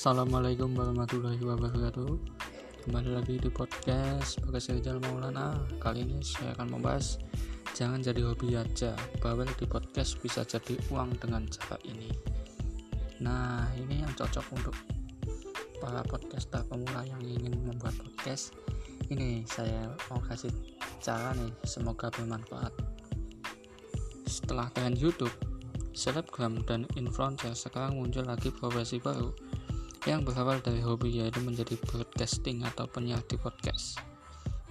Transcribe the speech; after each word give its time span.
Assalamualaikum 0.00 0.72
warahmatullahi 0.80 1.44
wabarakatuh. 1.44 2.08
Kembali 2.88 3.20
lagi 3.20 3.36
di 3.36 3.52
podcast 3.52 4.40
Bagas 4.40 4.72
Rizal 4.72 4.96
Maulana. 4.96 5.60
Kali 5.76 6.08
ini 6.08 6.24
saya 6.24 6.56
akan 6.56 6.72
membahas 6.72 7.20
Jangan 7.76 8.00
jadi 8.00 8.24
hobi 8.24 8.56
aja. 8.56 8.96
Bahwa 9.20 9.44
di 9.44 9.68
podcast 9.68 10.16
bisa 10.24 10.40
jadi 10.48 10.80
uang 10.88 11.20
dengan 11.20 11.44
cara 11.52 11.76
ini. 11.84 12.08
Nah 13.20 13.68
ini 13.76 14.00
yang 14.00 14.08
cocok 14.16 14.46
untuk 14.56 14.72
Para 15.84 16.00
podcaster 16.08 16.64
pemula 16.64 17.04
yang 17.04 17.20
ingin 17.20 17.60
membuat 17.60 17.92
podcast. 18.00 18.56
Ini 19.12 19.44
saya 19.44 19.84
mau 20.08 20.24
kasih 20.24 20.48
cara 21.04 21.36
nih 21.36 21.52
Semoga 21.68 22.08
bermanfaat. 22.08 22.72
Setelah 24.24 24.72
tren 24.72 24.96
Youtube 24.96 25.36
Selebgram 25.92 26.64
dan 26.64 26.88
influencer 26.96 27.52
sekarang 27.52 28.00
muncul 28.00 28.24
lagi 28.24 28.48
profesi 28.48 28.96
baru 28.96 29.59
yang 30.08 30.24
berawal 30.24 30.56
dari 30.64 30.80
hobi 30.80 31.20
yaitu 31.20 31.44
menjadi 31.44 31.76
broadcasting 31.84 32.64
atau 32.64 32.88
penyiar 32.88 33.20
di 33.28 33.36
podcast. 33.36 34.00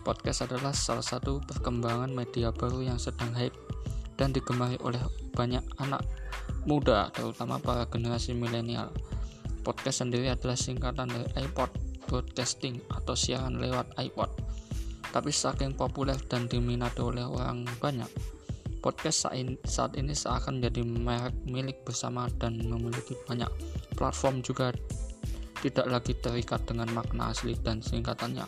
Podcast 0.02 0.50
adalah 0.50 0.74
salah 0.74 1.06
satu 1.06 1.38
perkembangan 1.46 2.10
media 2.10 2.50
baru 2.50 2.82
yang 2.82 2.98
sedang 2.98 3.30
hype 3.38 3.54
dan 4.18 4.34
digemari 4.34 4.80
oleh 4.82 4.98
banyak 5.38 5.62
anak 5.78 6.02
muda, 6.66 7.14
terutama 7.14 7.62
para 7.62 7.86
generasi 7.86 8.34
milenial. 8.34 8.90
Podcast 9.62 10.02
sendiri 10.02 10.34
adalah 10.34 10.58
singkatan 10.58 11.14
dari 11.14 11.30
iPod 11.46 11.70
broadcasting 12.10 12.82
atau 12.90 13.14
siaran 13.14 13.62
lewat 13.62 13.86
iPod. 14.02 14.34
Tapi 15.14 15.30
saking 15.30 15.78
populer 15.78 16.18
dan 16.26 16.50
diminati 16.50 17.06
oleh 17.06 17.26
orang 17.26 17.70
banyak, 17.78 18.10
podcast 18.82 19.30
saat 19.68 19.94
ini 19.94 20.14
seakan 20.16 20.58
menjadi 20.58 20.82
merek 20.86 21.36
milik 21.46 21.78
bersama 21.86 22.26
dan 22.42 22.58
memiliki 22.58 23.14
banyak 23.28 23.50
platform 23.94 24.42
juga 24.42 24.74
tidak 25.60 25.88
lagi 25.88 26.16
terikat 26.16 26.64
dengan 26.64 26.90
makna 26.96 27.36
asli 27.36 27.56
dan 27.60 27.84
singkatannya. 27.84 28.48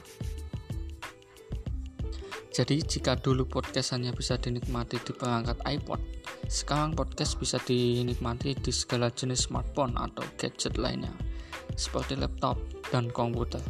Jadi 2.52 2.84
jika 2.84 3.16
dulu 3.16 3.48
podcast 3.48 3.95
hanya 3.95 4.12
bisa 4.12 4.36
dinikmati 4.36 5.00
di 5.00 5.16
perangkat 5.16 5.56
iPod, 5.64 6.04
sekarang 6.52 6.92
podcast 6.92 7.39
bisa 7.39 7.56
dinikmati 7.64 8.52
di 8.59 8.72
segala 8.76 9.08
jenis 9.08 9.48
smartphone 9.48 9.95
atau 9.95 10.20
gadget 10.36 10.76
lainnya, 10.76 11.16
seperti 11.80 12.20
laptop 12.20 12.59
dan 12.92 13.08
komputer, 13.08 13.64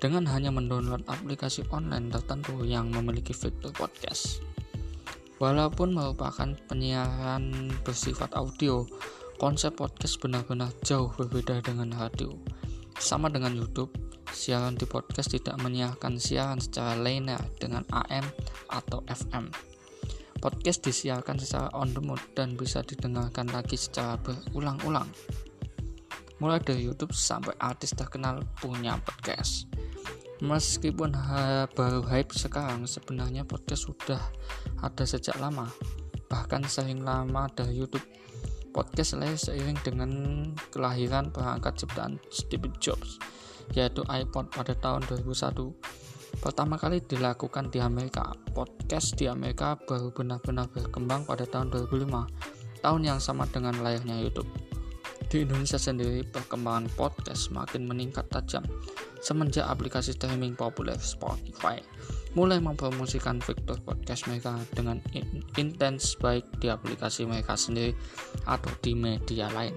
dengan 0.00 0.24
hanya 0.32 0.48
mendownload 0.48 1.04
aplikasi 1.12 1.60
online 1.68 2.08
tertentu 2.08 2.64
yang 2.64 2.88
memiliki 2.88 3.36
fitur 3.36 3.68
podcast. 3.76 4.40
Walaupun 5.36 5.92
merupakan 5.92 6.56
penyiaran 6.72 7.68
bersifat 7.84 8.32
audio, 8.32 8.88
konsep 9.36 9.76
podcast 9.76 10.16
benar-benar 10.24 10.72
jauh 10.80 11.12
berbeda 11.12 11.60
dengan 11.60 11.92
radio. 11.92 12.32
Sama 12.96 13.28
dengan 13.28 13.52
YouTube, 13.52 13.92
siaran 14.32 14.80
di 14.80 14.88
podcast 14.88 15.28
tidak 15.28 15.60
menyiarkan 15.60 16.16
siaran 16.16 16.56
secara 16.56 16.96
linear 16.96 17.44
dengan 17.60 17.84
AM 17.92 18.24
atau 18.72 19.04
FM. 19.04 19.52
Podcast 20.40 20.80
disiarkan 20.88 21.36
secara 21.36 21.68
on 21.76 21.92
demand 21.92 22.20
dan 22.32 22.56
bisa 22.56 22.80
didengarkan 22.80 23.52
lagi 23.52 23.76
secara 23.76 24.16
berulang-ulang. 24.24 25.08
Mulai 26.40 26.60
dari 26.64 26.88
YouTube 26.88 27.12
sampai 27.12 27.52
artis 27.60 27.92
terkenal 27.92 28.40
punya 28.56 28.96
podcast. 29.04 29.68
Meskipun 30.40 31.12
baru 31.76 32.00
hype 32.08 32.32
sekarang, 32.32 32.88
sebenarnya 32.88 33.44
podcast 33.44 33.84
sudah 33.84 34.20
ada 34.80 35.04
sejak 35.04 35.36
lama. 35.36 35.68
Bahkan 36.32 36.64
sering 36.68 37.04
lama 37.04 37.48
dari 37.52 37.76
YouTube 37.76 38.04
podcast 38.76 39.16
lahir 39.16 39.40
seiring 39.40 39.80
dengan 39.80 40.10
kelahiran 40.68 41.32
perangkat 41.32 41.80
ciptaan 41.80 42.20
Steve 42.28 42.68
Jobs, 42.76 43.16
yaitu 43.72 44.04
iPod 44.04 44.52
pada 44.52 44.76
tahun 44.76 45.00
2001. 45.08 45.72
Pertama 46.44 46.76
kali 46.76 47.00
dilakukan 47.00 47.72
di 47.72 47.80
Amerika, 47.80 48.36
podcast 48.52 49.16
di 49.16 49.24
Amerika 49.32 49.80
baru 49.88 50.12
benar-benar 50.12 50.68
berkembang 50.68 51.24
pada 51.24 51.48
tahun 51.48 51.72
2005, 51.72 52.84
tahun 52.84 53.00
yang 53.00 53.16
sama 53.16 53.48
dengan 53.48 53.80
lahirnya 53.80 54.20
YouTube. 54.20 54.52
Di 55.32 55.48
Indonesia 55.48 55.80
sendiri, 55.80 56.20
perkembangan 56.28 56.92
podcast 56.92 57.48
semakin 57.48 57.88
meningkat 57.88 58.28
tajam 58.28 58.68
semenjak 59.26 59.66
aplikasi 59.66 60.14
streaming 60.14 60.54
populer 60.54 60.94
Spotify 61.02 61.82
mulai 62.36 62.60
mempromosikan 62.60 63.40
fitur 63.40 63.80
podcast 63.80 64.28
mereka 64.28 64.60
dengan 64.76 65.00
intens 65.56 66.20
baik 66.20 66.44
di 66.60 66.68
aplikasi 66.68 67.24
mereka 67.24 67.56
sendiri 67.56 67.96
atau 68.44 68.68
di 68.84 68.92
media 68.92 69.48
lain. 69.56 69.72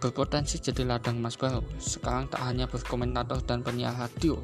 Berpotensi 0.00 0.56
jadi 0.56 0.88
ladang 0.88 1.20
emas 1.20 1.36
baru, 1.36 1.60
sekarang 1.76 2.32
tak 2.32 2.40
hanya 2.48 2.64
berkomentator 2.64 3.44
dan 3.44 3.60
penyiar 3.60 3.92
radio 3.92 4.40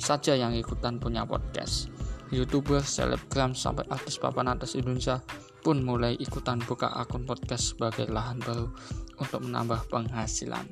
saja 0.00 0.32
yang 0.32 0.56
ikutan 0.56 0.96
punya 0.96 1.28
podcast. 1.28 1.92
Youtuber, 2.32 2.80
selebgram, 2.80 3.52
sampai 3.52 3.84
artis 3.92 4.16
papan 4.16 4.56
atas 4.56 4.72
Indonesia 4.72 5.20
pun 5.60 5.84
mulai 5.84 6.16
ikutan 6.16 6.64
buka 6.64 6.96
akun 6.96 7.28
podcast 7.28 7.76
sebagai 7.76 8.08
lahan 8.08 8.40
baru 8.40 8.72
untuk 9.20 9.44
menambah 9.44 9.84
penghasilan. 9.92 10.64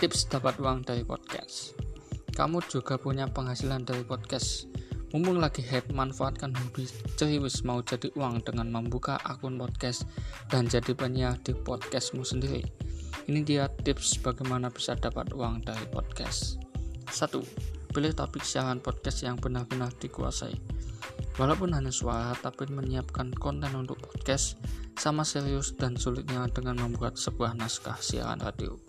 Tips 0.00 0.32
dapat 0.32 0.56
uang 0.58 0.80
dari 0.88 1.04
podcast 1.04 1.91
kamu 2.32 2.64
juga 2.72 2.96
punya 2.96 3.28
penghasilan 3.28 3.84
dari 3.84 4.00
podcast. 4.08 4.64
Mumpung 5.12 5.36
lagi 5.36 5.60
hype, 5.60 5.92
manfaatkan 5.92 6.56
hobi 6.56 6.88
ceriwis 7.20 7.60
mau 7.68 7.84
jadi 7.84 8.08
uang 8.16 8.40
dengan 8.48 8.72
membuka 8.72 9.20
akun 9.28 9.60
podcast 9.60 10.08
dan 10.48 10.64
jadi 10.64 10.96
penyiar 10.96 11.36
di 11.44 11.52
podcastmu 11.52 12.24
sendiri. 12.24 12.64
Ini 13.28 13.44
dia 13.44 13.68
tips 13.68 14.16
bagaimana 14.24 14.72
bisa 14.72 14.96
dapat 14.96 15.36
uang 15.36 15.68
dari 15.68 15.84
podcast. 15.92 16.56
1. 17.12 17.92
Pilih 17.92 18.16
topik 18.16 18.40
siaran 18.40 18.80
podcast 18.80 19.20
yang 19.20 19.36
benar-benar 19.36 19.92
dikuasai. 20.00 20.56
Walaupun 21.36 21.76
hanya 21.76 21.92
suara, 21.92 22.32
tapi 22.40 22.64
menyiapkan 22.72 23.36
konten 23.36 23.76
untuk 23.76 24.00
podcast 24.00 24.56
sama 24.96 25.28
serius 25.28 25.76
dan 25.76 26.00
sulitnya 26.00 26.48
dengan 26.48 26.80
membuat 26.80 27.20
sebuah 27.20 27.52
naskah 27.52 28.00
siaran 28.00 28.40
radio. 28.40 28.80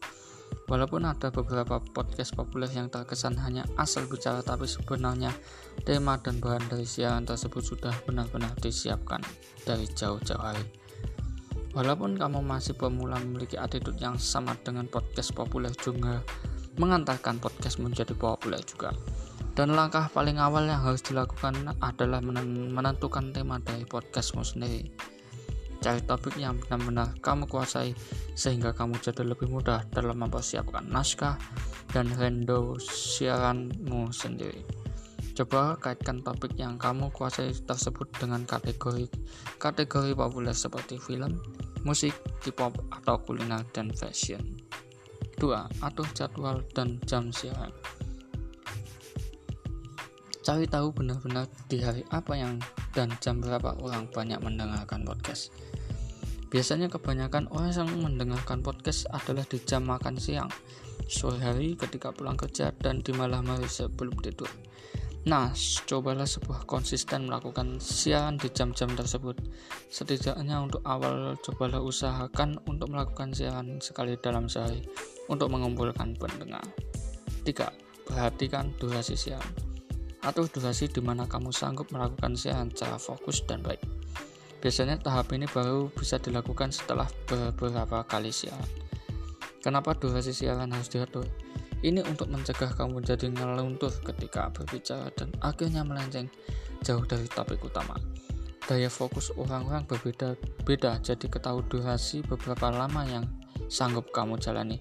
Walaupun 0.66 1.06
ada 1.06 1.30
beberapa 1.30 1.78
podcast 1.82 2.34
populer 2.34 2.72
yang 2.72 2.88
terkesan 2.90 3.38
hanya 3.44 3.68
asal 3.78 4.08
bicara 4.08 4.40
tapi 4.42 4.66
sebenarnya 4.66 5.30
tema 5.84 6.18
dan 6.22 6.40
bahan 6.40 6.66
dari 6.72 6.88
siaran 6.88 7.28
tersebut 7.28 7.62
sudah 7.62 7.94
benar-benar 8.08 8.56
disiapkan 8.64 9.22
dari 9.68 9.86
jauh-jauh 9.92 10.40
hari. 10.40 10.66
Walaupun 11.74 12.16
kamu 12.16 12.46
masih 12.46 12.78
pemula 12.78 13.18
memiliki 13.18 13.58
attitude 13.58 13.98
yang 13.98 14.18
sama 14.22 14.54
dengan 14.62 14.86
podcast 14.86 15.34
populer 15.34 15.74
juga 15.74 16.22
mengantarkan 16.78 17.38
podcast 17.42 17.78
menjadi 17.82 18.14
populer 18.14 18.62
juga. 18.66 18.94
Dan 19.54 19.78
langkah 19.78 20.10
paling 20.10 20.42
awal 20.42 20.66
yang 20.66 20.82
harus 20.82 21.06
dilakukan 21.06 21.54
adalah 21.78 22.22
menentukan 22.26 23.30
tema 23.30 23.62
dari 23.62 23.86
podcastmu 23.86 24.42
sendiri 24.42 25.13
Cari 25.84 26.00
topik 26.08 26.40
yang 26.40 26.56
benar-benar 26.64 27.12
kamu 27.20 27.44
kuasai 27.52 27.92
sehingga 28.40 28.72
kamu 28.72 29.04
jadi 29.04 29.28
lebih 29.28 29.52
mudah 29.52 29.84
dalam 29.92 30.16
mempersiapkan 30.16 30.88
naskah 30.88 31.36
dan 31.92 32.08
rendo 32.16 32.80
siaranmu 32.80 34.08
sendiri. 34.16 34.64
Coba 35.36 35.76
kaitkan 35.76 36.24
topik 36.24 36.56
yang 36.56 36.80
kamu 36.80 37.12
kuasai 37.12 37.52
tersebut 37.52 38.08
dengan 38.16 38.48
kategori 38.48 39.12
kategori 39.60 40.16
populer 40.16 40.56
seperti 40.56 40.96
film, 40.96 41.36
musik, 41.84 42.16
K-pop 42.40 42.80
atau 42.88 43.20
kuliner 43.20 43.68
dan 43.76 43.92
fashion. 43.92 44.40
2. 45.36 45.84
Atur 45.84 46.08
jadwal 46.16 46.64
dan 46.72 46.96
jam 47.04 47.28
siaran. 47.28 47.76
Cari 50.48 50.64
tahu 50.64 50.96
benar-benar 50.96 51.52
di 51.68 51.84
hari 51.84 52.08
apa 52.08 52.40
yang 52.40 52.56
dan 52.94 53.12
jam 53.20 53.42
berapa 53.42 53.76
orang 53.82 54.08
banyak 54.08 54.40
mendengarkan 54.40 55.04
podcast. 55.04 55.50
Biasanya 56.54 56.86
kebanyakan 56.86 57.50
orang 57.50 57.74
yang 57.74 57.90
mendengarkan 57.98 58.62
podcast 58.62 59.10
adalah 59.10 59.42
di 59.50 59.58
jam 59.66 59.90
makan 59.90 60.22
siang, 60.22 60.54
sore 61.10 61.42
hari 61.42 61.74
ketika 61.74 62.14
pulang 62.14 62.38
kerja, 62.38 62.70
dan 62.78 63.02
di 63.02 63.10
malam 63.10 63.50
hari 63.50 63.66
sebelum 63.66 64.14
tidur. 64.22 64.48
Nah, 65.26 65.50
cobalah 65.90 66.28
sebuah 66.28 66.70
konsisten 66.70 67.32
melakukan 67.32 67.82
siaran 67.82 68.38
di 68.38 68.54
jam-jam 68.54 68.92
tersebut. 68.94 69.40
Setidaknya 69.90 70.62
untuk 70.62 70.86
awal, 70.86 71.40
cobalah 71.42 71.82
usahakan 71.82 72.62
untuk 72.70 72.94
melakukan 72.94 73.34
siaran 73.34 73.82
sekali 73.82 74.14
dalam 74.20 74.46
sehari 74.46 74.86
untuk 75.32 75.50
mengumpulkan 75.50 76.14
pendengar. 76.20 76.62
3. 77.48 77.72
Perhatikan 78.04 78.76
durasi 78.78 79.18
siaran. 79.18 79.73
Atur 80.24 80.48
durasi 80.48 80.88
di 80.88 81.04
mana 81.04 81.28
kamu 81.28 81.52
sanggup 81.52 81.92
melakukan 81.92 82.40
siaran 82.40 82.72
secara 82.72 82.96
fokus 82.96 83.44
dan 83.44 83.60
baik. 83.60 83.84
Biasanya 84.64 84.96
tahap 85.04 85.36
ini 85.36 85.44
baru 85.52 85.92
bisa 85.92 86.16
dilakukan 86.16 86.72
setelah 86.72 87.12
beberapa 87.28 88.08
kali 88.08 88.32
siaran. 88.32 88.64
Kenapa 89.60 89.92
durasi 89.92 90.32
siaran 90.32 90.72
harus 90.72 90.88
diatur? 90.88 91.28
Ini 91.84 92.00
untuk 92.08 92.32
mencegah 92.32 92.72
kamu 92.72 93.04
jadi 93.04 93.28
ngeluntur 93.36 93.92
ketika 94.08 94.48
berbicara 94.56 95.12
dan 95.20 95.36
akhirnya 95.44 95.84
melenceng 95.84 96.32
jauh 96.80 97.04
dari 97.04 97.28
topik 97.28 97.60
utama. 97.60 98.00
Daya 98.64 98.88
fokus 98.88 99.28
orang-orang 99.36 99.84
berbeda-beda, 99.84 100.96
jadi 101.04 101.28
ketahui 101.28 101.68
durasi 101.68 102.24
beberapa 102.24 102.72
lama 102.72 103.04
yang 103.04 103.28
sanggup 103.68 104.16
kamu 104.16 104.40
jalani. 104.40 104.80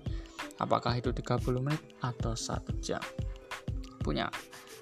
Apakah 0.62 0.94
itu 0.94 1.10
30 1.10 1.42
menit 1.58 1.82
atau 1.98 2.38
1 2.38 2.78
jam? 2.78 3.02
Punya 3.98 4.30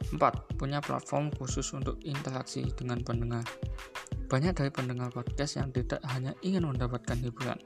4. 0.09 0.57
Punya 0.57 0.81
platform 0.81 1.29
khusus 1.37 1.69
untuk 1.77 2.01
interaksi 2.03 2.65
dengan 2.73 3.05
pendengar. 3.05 3.45
Banyak 4.31 4.57
dari 4.57 4.71
pendengar 4.71 5.11
podcast 5.11 5.59
yang 5.59 5.75
tidak 5.75 6.01
hanya 6.07 6.33
ingin 6.41 6.65
mendapatkan 6.65 7.19
hiburan, 7.19 7.59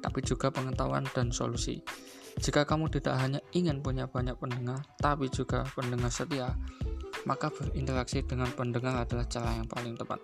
tapi 0.00 0.22
juga 0.22 0.48
pengetahuan 0.48 1.04
dan 1.12 1.34
solusi. 1.34 1.82
Jika 2.38 2.66
kamu 2.66 2.90
tidak 2.90 3.14
hanya 3.18 3.38
ingin 3.54 3.78
punya 3.82 4.10
banyak 4.10 4.34
pendengar, 4.38 4.82
tapi 4.98 5.30
juga 5.30 5.62
pendengar 5.74 6.10
setia, 6.10 6.50
maka 7.26 7.50
berinteraksi 7.50 8.22
dengan 8.26 8.50
pendengar 8.54 9.06
adalah 9.06 9.26
cara 9.26 9.54
yang 9.54 9.66
paling 9.66 9.94
tepat. 9.94 10.18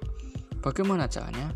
Bagaimana 0.60 1.06
caranya? 1.06 1.50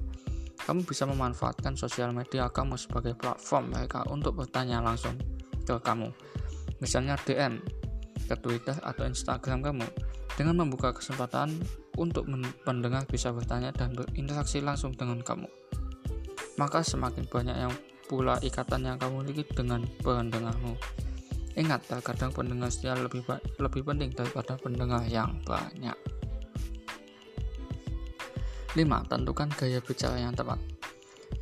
Kamu 0.65 0.81
bisa 0.89 1.05
memanfaatkan 1.05 1.77
sosial 1.77 2.17
media 2.17 2.49
kamu 2.49 2.81
sebagai 2.81 3.12
platform 3.19 3.77
mereka 3.77 4.01
untuk 4.09 4.41
bertanya 4.41 4.81
langsung 4.81 5.12
ke 5.61 5.77
kamu. 5.77 6.09
Misalnya 6.81 7.21
DM 7.21 7.61
ke 8.25 8.37
Twitter 8.41 8.76
atau 8.81 9.05
Instagram 9.05 9.61
kamu 9.61 9.87
dengan 10.35 10.67
membuka 10.67 10.91
kesempatan 10.91 11.55
untuk 11.94 12.26
pendengar 12.67 13.06
bisa 13.06 13.31
bertanya 13.31 13.71
dan 13.71 13.94
berinteraksi 13.94 14.59
langsung 14.59 14.97
dengan 14.97 15.23
kamu. 15.23 15.47
Maka 16.59 16.82
semakin 16.82 17.26
banyak 17.26 17.56
yang 17.56 17.75
pula 18.06 18.38
ikatan 18.43 18.87
yang 18.87 18.99
kamu 18.99 19.25
miliki 19.25 19.47
dengan 19.55 19.82
pendengarmu. 20.03 20.75
Ingat, 21.55 21.87
terkadang 21.87 22.35
pendengar 22.35 22.67
setia 22.67 22.99
lebih 22.99 23.23
lebih 23.62 23.82
penting 23.87 24.11
daripada 24.11 24.59
pendengar 24.59 25.06
yang 25.06 25.38
banyak. 25.47 25.94
5. 28.75 29.06
Tentukan 29.06 29.49
gaya 29.55 29.79
bicara 29.79 30.19
yang 30.19 30.35
tepat. 30.35 30.59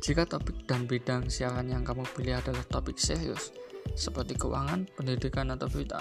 Jika 0.05 0.29
topik 0.29 0.69
dan 0.69 0.85
bidang 0.85 1.33
siaran 1.33 1.65
yang 1.65 1.81
kamu 1.81 2.05
pilih 2.13 2.37
adalah 2.37 2.61
topik 2.69 3.01
serius, 3.01 3.49
seperti 3.97 4.37
keuangan, 4.37 4.85
pendidikan, 4.93 5.49
atau 5.49 5.65
berita, 5.65 5.97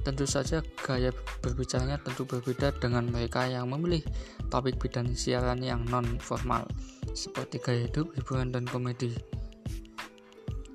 tentu 0.00 0.24
saja 0.24 0.64
gaya 0.80 1.12
berbicaranya 1.44 2.00
tentu 2.00 2.24
berbeda 2.24 2.72
dengan 2.80 3.08
mereka 3.08 3.44
yang 3.44 3.68
memilih 3.68 4.00
topik 4.48 4.80
bidang 4.80 5.12
siaran 5.12 5.60
yang 5.60 5.84
non-formal, 5.86 6.64
seperti 7.12 7.60
gaya 7.60 7.86
hidup, 7.86 8.10
hiburan, 8.16 8.50
dan 8.50 8.64
komedi. 8.64 9.12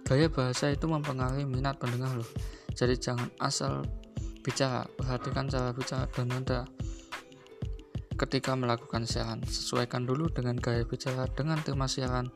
Gaya 0.05 0.29
bahasa 0.29 0.69
itu 0.69 0.85
mempengaruhi 0.85 1.49
minat 1.49 1.81
pendengar 1.81 2.13
loh, 2.13 2.29
jadi 2.77 2.93
jangan 2.93 3.29
asal 3.41 3.81
bicara, 4.45 4.85
perhatikan 4.93 5.49
cara 5.49 5.73
bicara 5.73 6.05
dan 6.13 6.29
nada 6.29 6.69
ketika 8.15 8.55
melakukan 8.55 9.03
siaran. 9.03 9.41
Sesuaikan 9.43 10.07
dulu 10.07 10.29
dengan 10.31 10.55
gaya 10.61 10.85
bicara 10.85 11.27
dengan 11.33 11.59
tema 11.65 11.89
siaran 11.89 12.29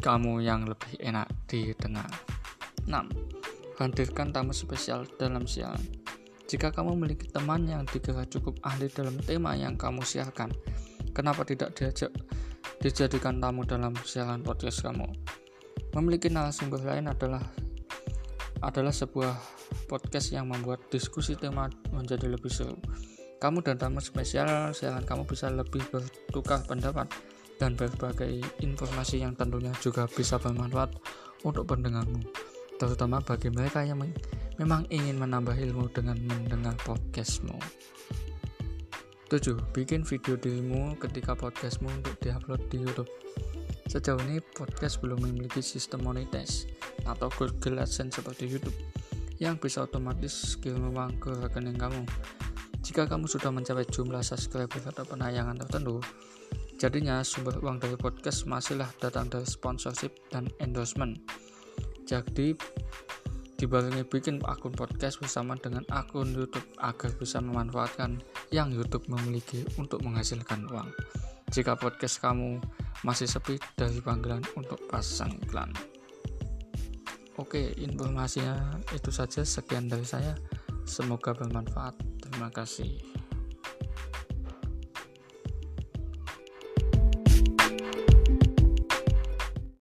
kamu 0.00 0.44
yang 0.44 0.68
lebih 0.68 1.00
enak 1.00 1.28
didengar. 1.48 2.08
6. 2.84 3.43
Hadirkan 3.74 4.30
tamu 4.30 4.54
spesial 4.54 5.02
dalam 5.18 5.50
siaran. 5.50 5.82
Jika 6.46 6.70
kamu 6.70 6.94
memiliki 6.94 7.26
teman 7.26 7.66
yang 7.66 7.82
dikira 7.82 8.22
cukup 8.30 8.62
ahli 8.62 8.86
dalam 8.86 9.18
tema 9.26 9.58
yang 9.58 9.74
kamu 9.74 10.06
siarkan, 10.06 10.54
kenapa 11.10 11.42
tidak 11.42 11.74
diajak 11.74 12.14
dijadikan 12.78 13.42
tamu 13.42 13.66
dalam 13.66 13.90
siaran 14.06 14.46
podcast 14.46 14.78
kamu? 14.78 15.10
Memiliki 15.98 16.30
narasumber 16.30 16.86
lain 16.86 17.10
adalah 17.10 17.42
adalah 18.62 18.94
sebuah 18.94 19.34
podcast 19.90 20.30
yang 20.30 20.46
membuat 20.46 20.86
diskusi 20.94 21.34
tema 21.34 21.66
menjadi 21.90 22.30
lebih 22.30 22.54
seru. 22.54 22.78
Kamu 23.42 23.66
dan 23.66 23.74
tamu 23.74 23.98
spesial 23.98 24.70
siaran 24.70 25.02
kamu 25.02 25.26
bisa 25.26 25.50
lebih 25.50 25.82
bertukar 25.90 26.62
pendapat 26.62 27.10
dan 27.58 27.74
berbagai 27.74 28.38
informasi 28.62 29.22
yang 29.26 29.34
tentunya 29.34 29.74
juga 29.82 30.06
bisa 30.06 30.38
bermanfaat 30.38 30.94
untuk 31.44 31.68
pendengarmu, 31.68 32.24
terutama 32.76 33.22
bagi 33.22 33.50
mereka 33.50 33.82
yang 33.86 34.02
memang 34.58 34.86
ingin 34.90 35.18
menambah 35.18 35.54
ilmu 35.54 35.90
dengan 35.94 36.18
mendengar 36.26 36.74
podcastmu. 36.82 37.54
7. 39.30 39.58
Bikin 39.74 40.06
video 40.06 40.38
dirimu 40.38 40.94
ketika 41.02 41.34
podcastmu 41.34 41.90
untuk 41.90 42.14
diupload 42.22 42.62
di 42.70 42.82
YouTube. 42.82 43.10
Sejauh 43.90 44.20
ini 44.26 44.42
podcast 44.54 44.98
belum 44.98 45.22
memiliki 45.22 45.62
sistem 45.62 46.02
monetize 46.02 46.66
atau 47.06 47.30
Google 47.34 47.82
AdSense 47.82 48.22
seperti 48.22 48.46
YouTube 48.50 48.76
yang 49.42 49.58
bisa 49.58 49.82
otomatis 49.82 50.54
kirim 50.62 50.94
uang 50.94 51.18
ke 51.18 51.30
rekening 51.42 51.78
kamu 51.78 52.06
jika 52.84 53.08
kamu 53.08 53.24
sudah 53.24 53.48
mencapai 53.48 53.88
jumlah 53.88 54.20
subscriber 54.20 54.76
atau 54.92 55.08
penayangan 55.08 55.56
tertentu, 55.56 56.04
jadinya 56.76 57.24
sumber 57.24 57.56
uang 57.64 57.80
dari 57.80 57.96
podcast 57.96 58.44
masihlah 58.44 58.92
datang 59.00 59.32
dari 59.32 59.48
sponsorship 59.48 60.12
dan 60.28 60.52
endorsement. 60.60 61.16
Jadi, 62.04 62.52
dibarengi 63.56 64.04
bikin 64.04 64.44
akun 64.44 64.76
podcast 64.76 65.16
bersama 65.24 65.56
dengan 65.56 65.88
akun 65.88 66.36
YouTube 66.36 66.68
agar 66.84 67.10
bisa 67.16 67.40
memanfaatkan 67.40 68.20
yang 68.52 68.68
YouTube 68.68 69.08
memiliki 69.08 69.64
untuk 69.80 70.04
menghasilkan 70.04 70.68
uang. 70.68 70.92
Jika 71.48 71.72
podcast 71.78 72.20
kamu 72.20 72.60
masih 73.08 73.24
sepi 73.24 73.56
dari 73.72 74.00
panggilan 74.04 74.44
untuk 74.56 74.80
pasang 74.88 75.32
iklan. 75.44 75.72
Oke, 77.40 77.74
informasinya 77.80 78.78
itu 78.94 79.10
saja. 79.10 79.42
Sekian 79.42 79.90
dari 79.90 80.06
saya. 80.06 80.36
Semoga 80.84 81.34
bermanfaat. 81.34 81.96
Terima 82.20 82.52
kasih. 82.52 83.00